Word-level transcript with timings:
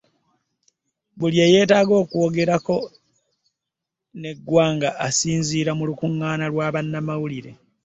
Buli 1.17 1.37
ey'etaaga 1.47 1.93
okwogeerako 2.03 2.75
n'eggwanga 4.19 4.89
asinziira 5.07 5.71
mu 5.77 5.83
Lukungaana 5.89 6.45
lwa 6.51 6.67
bannamawulire. 6.73 7.51